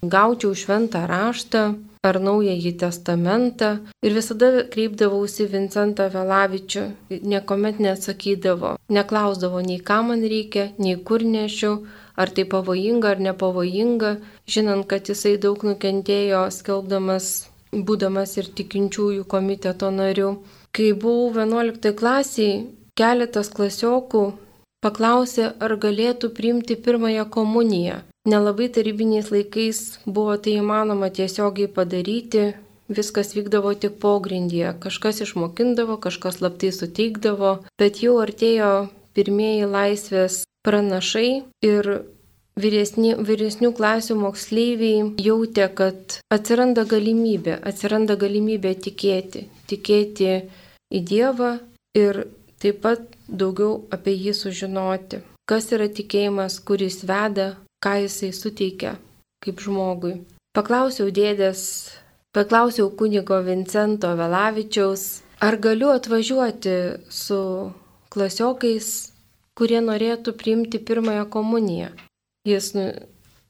[0.00, 1.64] gaučiau šventą raštą
[2.02, 3.68] ar naująjį testamentą
[4.02, 6.82] ir visada kreipdavausi Vincentą Velavičių,
[7.32, 11.72] niekuomet neatsakydavo, neklausdavo nei ką man reikia, nei kur nešiu,
[12.18, 14.12] ar tai pavojinga ar nepavojinga,
[14.54, 17.32] žinant, kad jisai daug nukentėjo skelbdamas
[17.72, 20.32] būdamas ir tikinčiųjų komiteto nariu.
[20.74, 22.64] Kai buvau 11 klasiai,
[22.98, 24.24] keletas klasiokų
[24.84, 28.02] paklausė, ar galėtų priimti pirmąją komuniją.
[28.28, 32.52] Nelabai tarybiniais laikais buvo tai įmanoma tiesiogiai padaryti,
[32.92, 38.72] viskas vykdavo tik pogrindyje, kažkas išmokindavo, kažkas slaptai suteikdavo, bet jau artėjo
[39.16, 41.90] pirmieji laisvės pranašai ir
[42.58, 50.32] vyresni, vyresnių klasių moksleiviai jautė, kad atsiranda galimybė, atsiranda galimybė tikėti, tikėti
[50.92, 51.56] į Dievą
[51.96, 52.26] ir
[52.62, 55.22] taip pat daugiau apie jį sužinoti.
[55.50, 58.94] Kas yra tikėjimas, kuris veda, ką jisai suteikia
[59.42, 60.20] kaip žmogui.
[60.54, 61.62] Paklausiau dėdės,
[62.36, 66.76] paklausiau kunigo Vincento Velavičiaus, ar galiu atvažiuoti
[67.10, 67.40] su
[68.12, 68.90] klasiokais,
[69.58, 71.90] kurie norėtų priimti pirmąją komuniją.
[72.46, 72.86] Jis nu,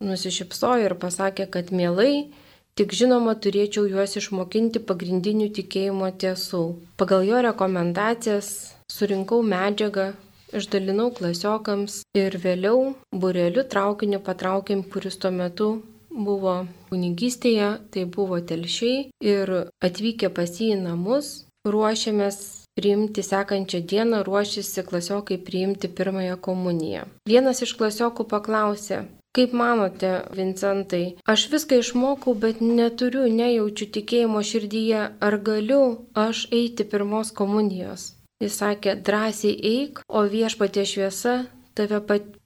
[0.02, 2.30] nusišypsojo ir pasakė, kad mielai,
[2.78, 6.62] tik žinoma turėčiau juos išmokinti pagrindinių tikėjimo tiesų.
[7.00, 8.52] Pagal jo rekomendacijas
[8.96, 10.12] surinkau medžiagą,
[10.58, 12.92] išdalinau klasiokams ir vėliau
[13.24, 15.70] bureliu traukiniu patraukėm, kuris tuo metu
[16.12, 16.56] buvo
[16.90, 19.54] kunigystėje, tai buvo telšiai ir
[19.88, 21.32] atvykę pas jį į namus
[21.68, 22.38] ruošiamės
[22.76, 27.08] priimti sekančią dieną ruošėsi klasiokai priimti pirmąją komuniją.
[27.28, 35.06] Vienas iš klasiokų paklausė, Kaip manote, Vincentai, aš viską išmokau, bet neturiu, nejaučiu tikėjimo širdyje,
[35.24, 38.10] ar galiu aš eiti pirmos komunijos?
[38.42, 41.34] Jis sakė, drąsiai eik, o viešpatė šviesa
[41.78, 42.00] tave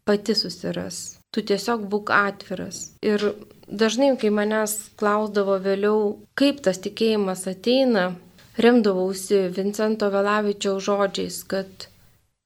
[0.04, 1.16] pati susiras.
[1.32, 2.92] Tu tiesiog būk atviras.
[3.04, 3.24] Ir
[3.68, 8.10] dažnai, kai manęs klausdavo vėliau, kaip tas tikėjimas ateina,
[8.60, 11.88] remdavausi Vincento Velavičiaus žodžiais, kad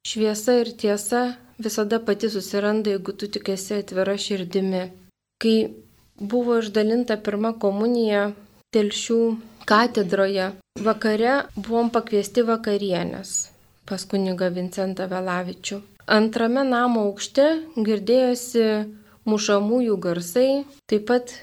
[0.06, 1.22] šviesa ir tiesa
[1.58, 4.86] visada pati susiranda, jeigu tu tik esi atvira širdimi.
[5.42, 5.56] Kai
[6.20, 8.30] buvo išdalinta pirma komunija
[8.74, 9.20] telšių
[9.68, 10.52] katedroje,
[10.84, 13.50] vakare buvom pakviesti vakarienės
[13.90, 15.80] pas kuniga Vincentą Velavičių.
[16.10, 18.66] Antrame namo aukšte girdėjosi
[19.30, 21.34] mušamųjų garsai, taip pat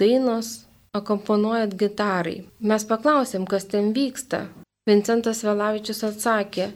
[0.00, 2.36] dainos akomponuojat gitarai.
[2.60, 4.46] Mes paklausėm, kas ten vyksta.
[4.86, 6.68] Vincentas Velavičius atsakė,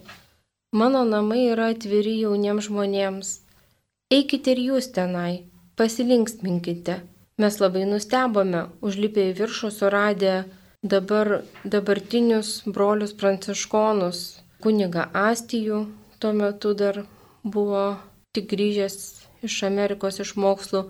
[0.72, 3.34] mano namai yra atviri jauniems žmonėms.
[4.10, 5.44] Eikite ir jūs tenai,
[5.78, 6.96] pasilinksminkite.
[7.40, 10.34] Mes labai nustebome, užlipę į viršų suradę
[10.82, 15.86] dabar dabartinius brolius pranciškonus, kuniga Astijų,
[16.20, 17.04] tuo metu dar
[17.44, 17.96] buvo
[18.34, 18.96] tik grįžęs
[19.44, 20.84] iš Amerikos iš mokslų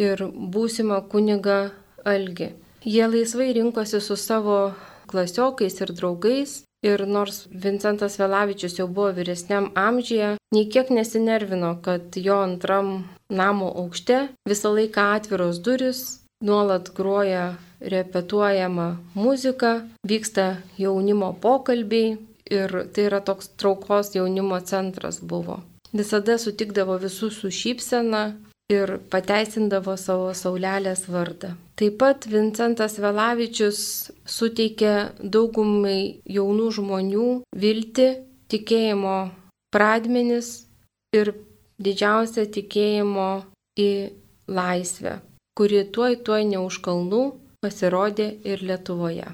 [0.00, 1.70] ir būsimą kunigą
[2.06, 2.52] Algi.
[2.86, 4.74] Jie laisvai rinkosi su savo
[5.10, 6.62] klasiokais ir draugais.
[6.86, 13.72] Ir nors Vincentas Velavičius jau buvo vyresniam amžyje, nei kiek nesinervino, kad jo antram namo
[13.80, 16.02] aukšte visą laiką atviros duris,
[16.44, 22.16] nuolat groja repetuojama muzika, vyksta jaunimo pokalbiai
[22.50, 25.60] ir tai yra toks traukos jaunimo centras buvo.
[25.92, 28.34] Visada sutikdavo visus su šypsena,
[28.72, 31.54] ir pateisindavo savo saulelės vardą.
[31.78, 33.80] Taip pat Vincentas Velavičius
[34.26, 37.28] suteikė daugumai jaunų žmonių
[37.62, 38.08] viltį,
[38.50, 39.16] tikėjimo
[39.74, 40.66] pradmenis
[41.14, 41.34] ir
[41.82, 43.30] didžiausią tikėjimo
[43.78, 43.90] į
[44.48, 45.18] laisvę,
[45.58, 47.24] kuri tuoj tuoj ne už kalnų
[47.66, 49.26] pasirodė ir Lietuvoje.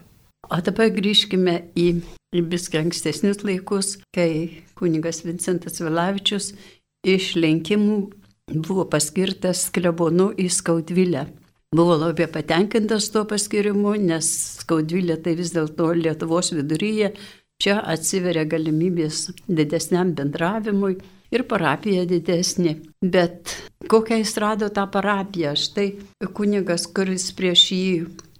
[0.51, 1.87] O dabar grįžkime į
[2.33, 6.53] viską ankstesnius laikus, kai kunigas Vincentas Velavičius
[7.07, 7.99] iš lenkimų
[8.67, 11.29] buvo paskirtas klebonu į Skaudvilę.
[11.73, 14.29] Buvo labai patenkintas tuo paskirimu, nes
[14.61, 17.15] Skaudvilė tai vis dėlto Lietuvos viduryje,
[17.63, 20.99] čia atsiveria galimybės didesniam bendravimui
[21.33, 22.77] ir parapija didesnė.
[23.03, 23.57] Bet
[23.91, 25.55] kokią jis rado tą parapiją?
[25.59, 25.89] Štai
[26.37, 27.93] kunigas, kuris prieš jį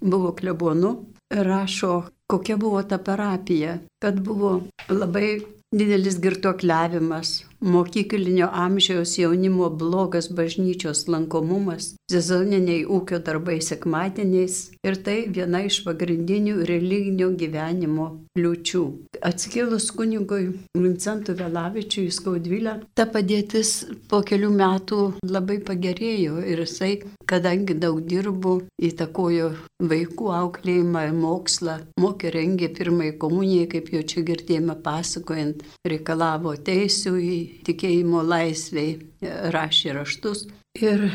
[0.03, 0.95] buvo klebonu,
[1.33, 5.41] rašo, kokia buvo ta parapija, kad buvo labai
[5.73, 15.63] didelis girtuokliavimas, mokyklinio amžiaus jaunimo blogas bažnyčios lankomumas, sezoniniai ūkio darbai sekmadieniais ir tai viena
[15.69, 18.83] iš pagrindinių religinio gyvenimo kliūčių.
[19.23, 23.73] Atskilus kunigui Vincentui Velavičiui Skaudvilę, ta padėtis
[24.11, 26.93] po kelių metų labai pagerėjo ir jisai,
[27.31, 29.53] kadangi daug dirbo, įtakojo
[29.93, 37.39] vaikų auklėjimą, mokslą, mokė rengė pirmąjį komuniją, kaip jau čia girdėjome pasakojant, reikalavo teisų į
[37.67, 40.47] tikėjimo laisviai e, rašė raštus
[40.81, 41.09] ir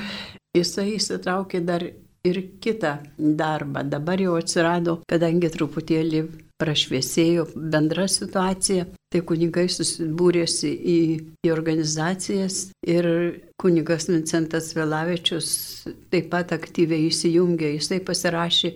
[0.58, 1.86] jisai įsitraukė dar
[2.28, 3.84] ir kitą darbą.
[3.88, 6.24] Dabar jau atsirado, kadangi truputėlį
[6.58, 11.00] prašviesėjo bendra situacija, tai kunigai susibūrėsi į,
[11.46, 13.08] į organizacijas ir
[13.62, 15.50] kunigas Vincentas Velavičius
[16.12, 18.74] taip pat aktyviai įsijungė, jisai pasirašė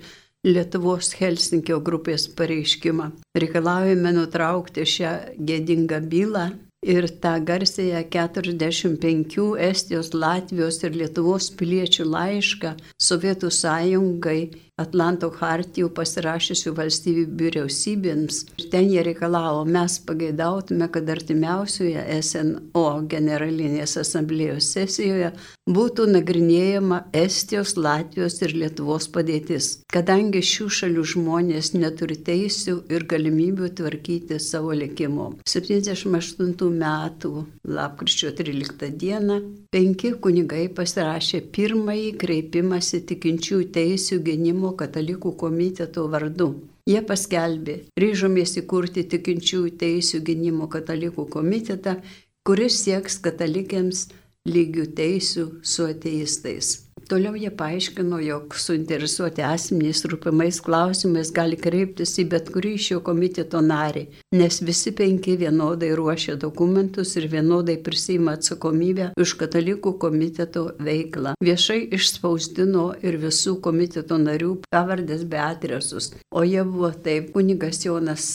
[0.48, 3.12] Lietuvos Helsinkio grupės pareiškimą.
[3.38, 6.48] Reikalaujame nutraukti šią gėdingą bylą
[6.82, 9.36] ir tą garsėją 45
[9.70, 14.40] Estijos, Latvijos ir Lietuvos piliečių laišką Sovietų sąjungai
[14.82, 18.40] Atlanto hartijų pasirašysių valstybių vyriausybėms.
[18.58, 25.36] Ir ten jie reikalavo, mes pageidautume, kad artimiausioje SNO generalinės asamblėjos sesijoje
[25.70, 33.70] būtų nagrinėjama Estijos, Latvijos ir Lietuvos padėtis, kadangi šių šalių žmonės neturi teisių ir galimybių
[33.78, 35.36] tvarkyti savo likimo.
[35.46, 37.46] 78 metų
[37.78, 39.38] lapkričio 13 dieną
[39.70, 46.56] penki kunigai pasirašė pirmąjį kreipimąsi tikinčių teisių gynimo katalikų komiteto vardu.
[46.90, 52.00] Jie paskelbė, ryžomės įkurti tikinčiųjų teisų gynimo katalikų komitetą,
[52.42, 54.08] kuris sieks katalikiams
[54.50, 56.78] lygių teisių su ateistais.
[57.12, 63.60] Toliau jie paaiškino, jog suinteresuoti asmenys rūpimais klausimais gali kreiptis į bet kurį šio komiteto
[63.66, 64.06] narį,
[64.38, 71.36] nes visi penki vienodai ruošia dokumentus ir vienodai prisima atsakomybę už katalikų komiteto veiklą.
[71.44, 78.32] Viešai išspausdino ir visų komiteto narių pavardės bei adresus, o jie buvo taip kunigas Jonas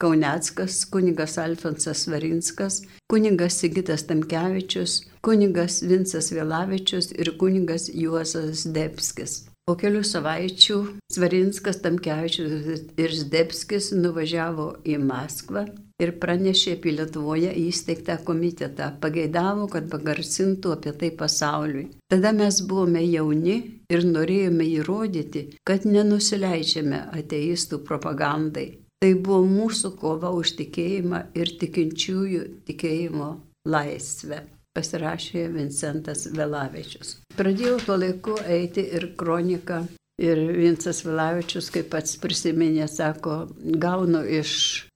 [0.00, 9.42] Kauneckas, kunigas Alfonsas Varinskas, kunigas Sigitas Tamkevičius, kunigas Vincas Vėlavičius ir kunigas Juozas Debskis.
[9.68, 10.78] Po kelių savaičių
[11.12, 15.66] Svarinskas, Tamkevičius ir Zdebskis nuvažiavo į Maskvą
[16.00, 21.90] ir pranešė apie Lietuvoje įsteigtą komitetą, pageidavo, kad pagarsintų apie tai pasauliui.
[22.10, 23.56] Tada mes buvome jauni
[23.92, 28.70] ir norėjome įrodyti, kad nenusileidžiame ateistų propagandai.
[29.00, 33.28] Tai buvo mūsų kova už tikėjimą ir tikinčiųjų tikėjimo
[33.72, 34.42] laisvę,
[34.76, 37.14] pasirašė Vincentas Velavičius.
[37.38, 39.78] Pradėjau tuo laiku eiti ir kroniką
[40.20, 43.46] Ir Vincas Vilavičius, kaip pats prisiminė, sako,
[43.80, 44.50] gaunu iš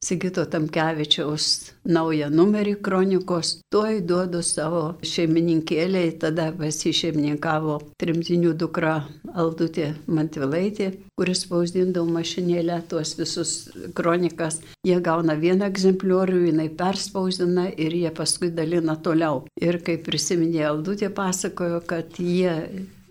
[0.05, 1.47] Sigito Tamkevičiaus
[1.89, 8.99] naują numerį kronikos, tuoj duodu savo šeimininkėliai, tada pasišeimininkavo trimtinių dukra
[9.33, 13.55] Aldutė Mantvilaitė, kuris spausdindavo mašinėlę tuos visus
[13.97, 14.61] kronikas.
[14.85, 19.47] Jie gauna vieną egzempliorių, jinai perspausdina ir jie paskui dalina toliau.
[19.57, 22.53] Ir kaip prisiminė Aldutė, pasakojo, kad jie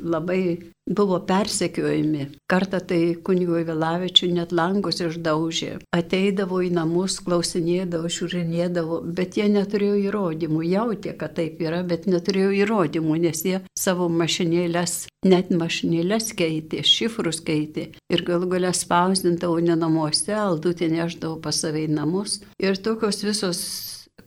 [0.04, 2.28] labai buvo persekiojami.
[2.52, 5.78] Kartą tai kunigo Vėlavičių net langus išdaužė.
[5.96, 10.64] Ateidavo į namus, klausinėdavo, žiūrinėdavo, bet jie neturėjo įrodymų.
[10.68, 17.40] Jautė, kad taip yra, bet neturėjo įrodymų, nes jie savo mašinėlės, net mašinėlės keitė, šifrus
[17.48, 17.90] keitė.
[18.12, 22.42] Ir gal galia spausdintavo ne namuose, aldutė neždavo pas save į namus.
[22.60, 23.64] Ir tokios visos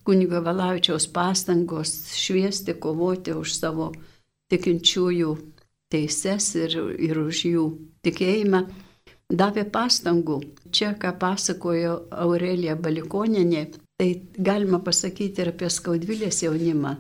[0.06, 3.90] kunigo Valavičiaus pastangos šviesti, kovoti už savo
[4.52, 5.36] tikinčiųjų
[5.92, 7.64] teises ir, ir už jų
[8.06, 8.62] tikėjimą,
[9.32, 10.40] davė pastangų.
[10.74, 13.66] Čia, ką pasakojo Aurelija Balikoninė,
[13.98, 16.96] tai galima pasakyti ir apie skaudvilės jaunimą.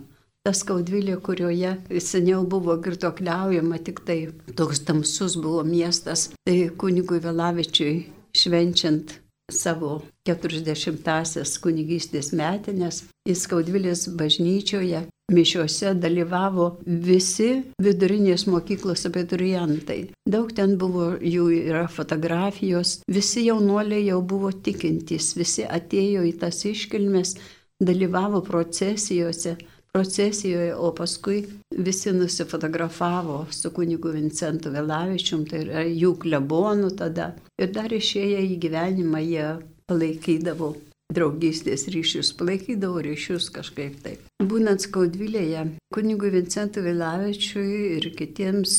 [0.46, 4.18] Ta skaudvilė, kurioje seniau buvo girtokliaujama, tik tai
[4.54, 7.96] toks tamsus buvo miestas, tai kunigui Velavičiui
[8.36, 9.16] švenčiant
[9.52, 15.04] savo 40-asias kunigystės metinės įskaudvilės bažnyčioje.
[15.34, 17.48] Mišiuose dalyvavo visi
[17.82, 20.12] vidurinės mokyklos abiturientai.
[20.26, 26.62] Daug ten buvo, jų yra fotografijos, visi jaunuoliai jau buvo tikintys, visi atėjo į tas
[26.70, 27.34] iškilmes,
[27.82, 29.56] dalyvavo procesijose
[29.96, 37.30] procesijoje, o paskui visi nusifotografavo su kunigu Vincentu Vėlavičium, tai yra jų klebonų tada.
[37.56, 39.46] Ir dar išėję į gyvenimą jie
[39.88, 40.74] palaikydavo
[41.16, 44.28] draugystės ryšius, palaikydavo ryšius kažkaip taip.
[44.42, 48.76] Būnant skaudvilėje, kunigui Vincentui Vilavičiui ir kitiems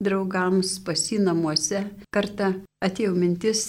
[0.00, 2.54] draugams pasinamuose kartą
[2.84, 3.64] atėjo mintis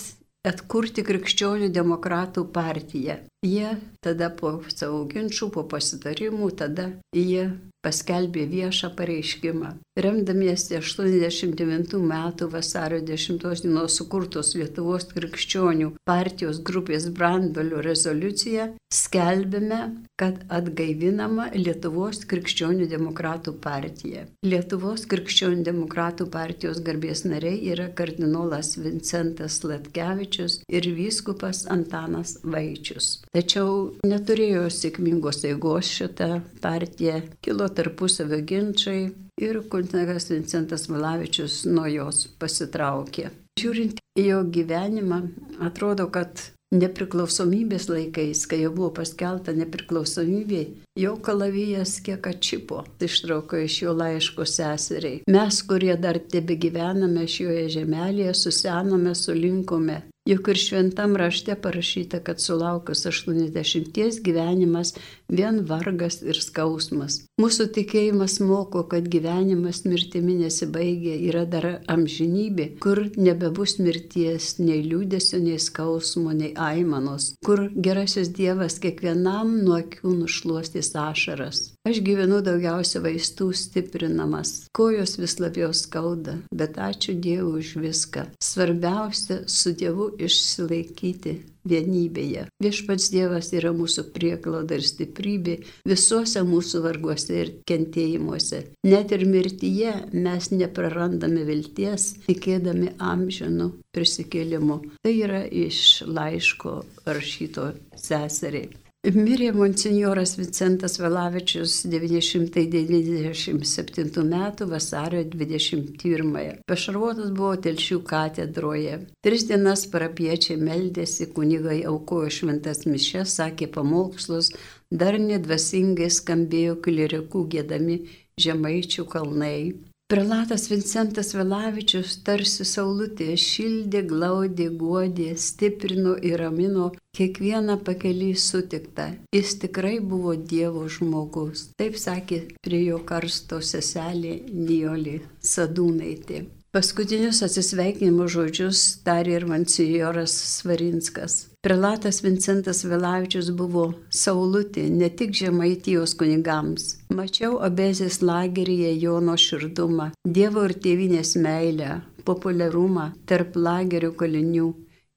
[0.47, 3.17] atkurti krikščionių demokratų partiją.
[3.45, 3.75] Jie
[4.05, 7.51] tada po savo ginčių, po pasitarimų, tada jie
[7.85, 9.75] paskelbė viešą pareiškimą.
[10.01, 19.81] Remdamiesi 89 metų vasario 10 dienos sukurtos Lietuvos krikščionių partijos grupės Brandolio rezoliuciją, skelbėme,
[20.17, 24.25] kad atgaivinama Lietuvos krikščionių demokratų partija.
[24.47, 33.19] Lietuvos krikščionių demokratų partijos garbės nariai yra kardinolas Vincentas Latkevičius ir vyskupas Antanas Vaičius.
[33.35, 39.11] Tačiau neturėjo sėkmingos eigos šitą partiją, kilo tarpusavio ginčiai
[39.41, 43.29] ir kunigas Vincentas Malavičius nuo jos pasitraukė.
[43.59, 45.21] Žiūrint į jo gyvenimą,
[45.65, 50.61] atrodo, kad nepriklausomybės laikais, kai jau buvo paskelta nepriklausomybė,
[50.99, 55.19] jo kalavijas kiek atšipo, ištrauko iš jo laiško seseriai.
[55.27, 59.99] Mes, kurie dar tebe gyvename šioje žemelėje, susenome, sulinkome
[60.31, 64.93] Juk ir šventam rašte parašyta, kad sulaukus 80 gyvenimas
[65.27, 67.17] vien vargas ir skausmas.
[67.41, 75.41] Mūsų tikėjimas moko, kad gyvenimas mirtimi nesibaigia, yra dar amžinybė, kur nebebus mirties, nei liūdėsio,
[75.43, 81.63] nei skausmo, nei aimanos, kur gerasis Dievas kiekvienam nuo akių nušluostys ašaras.
[81.81, 88.27] Aš gyvenu daugiausia vaistų stiprinamas, kojos vis labiau skauda, bet ačiū Dievui už viską.
[88.37, 91.35] Svarbiausia su Dievu išsilaikyti
[91.67, 92.47] vienybėje.
[92.63, 95.57] Viešpats Dievas yra mūsų prieklauda ir stiprybė
[95.87, 98.63] visuose mūsų varguose ir kentėjimuose.
[98.87, 104.81] Net ir mirtyje mes neprarandame vilties, tikėdami amžinų prisikėlimu.
[105.03, 108.71] Tai yra iš laiško rašyto seseriai.
[109.01, 114.35] Mirė monsinjoras Vincentas Valavičius 997 m.
[114.69, 116.61] vasario 21.
[116.69, 119.09] Pašarvotas buvo telšių katedroje.
[119.25, 124.53] Tris dienas parapiečiai meldėsi, kunigai aukojo šventas mišes, sakė pamokslus,
[124.93, 128.05] dar nedvasingai skambėjo klierikų gėdami
[128.37, 129.81] žemaičių kalnai.
[130.11, 139.07] Prelatas Vincentas Velavičius tarsi saulutė šildė, glaudė, guodė, stiprino ir ramino kiekvieną pakelį sutiktą.
[139.31, 141.69] Jis tikrai buvo Dievo žmogus.
[141.79, 145.21] Taip sakė prie jo karsto seselė Nijoli
[145.53, 146.43] Sadūnaitė.
[146.71, 151.33] Paskutinius atsisveikinimo žodžius tarė ir Mansijoras Svarinskas.
[151.67, 156.85] Prelatas Vincentas Vilavičius buvo saulutė ne tik žemaitijos kunigams.
[157.17, 164.71] Mačiau abezės lageryje Jono širdumą, Dievo ir tėvinės meilę, populiarumą tarp lagerių kalinių.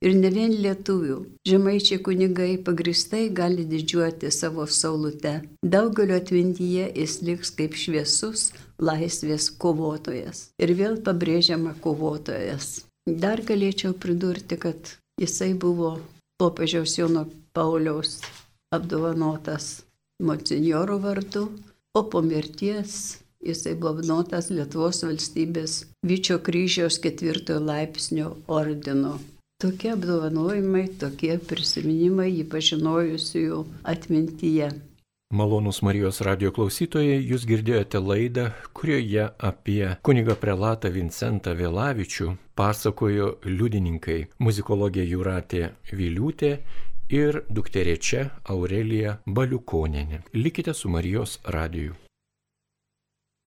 [0.04, 1.20] Ir ne vien lietuvių.
[1.48, 5.38] Žemaičiai kunigai pagristai gali didžiuoti savo saulute.
[5.62, 8.50] Daugelio atmintyje jis liks kaip šviesus,
[8.88, 10.48] laisvės kovotojas.
[10.62, 12.84] Ir vėl pabrėžiama kovotojas.
[13.04, 15.98] Dar galėčiau pridurti, kad jisai buvo
[16.40, 17.26] popiežiaus Jono
[17.56, 18.20] Pauliaus
[18.74, 19.84] apdovanotas
[20.22, 21.48] monsinjoro vardu,
[21.94, 25.76] o po mirties jisai buvo apdovanotas Lietuvos valstybės
[26.06, 29.18] Vyčio kryžiaus ketvirtojo laipsnio ordino.
[29.62, 33.60] Tokie apdovanojimai, tokie prisiminimai jį pažinojusiųjų
[33.92, 34.72] atmintyje.
[35.34, 38.44] Malonus Marijos radio klausytojai, jūs girdėjote laidą,
[38.76, 46.52] kurioje apie kunigą prelatą Vincentą Vėlavičių pasakojo liudininkai muzikologė Juratė Viliūtė
[47.18, 50.22] ir dukterė čia Aurelija Baliukonenė.
[50.38, 52.03] Likite su Marijos radiju.